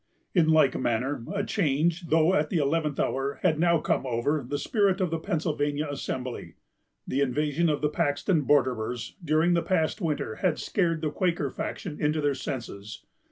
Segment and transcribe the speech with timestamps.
[0.33, 4.57] In like manner, a change, though at the eleventh hour, had now come over the
[4.57, 6.55] spirit of the Pennsylvania Assembly.
[7.05, 12.01] The invasion of the Paxton borderers, during the past winter, had scared the Quaker faction
[12.01, 13.05] into their senses.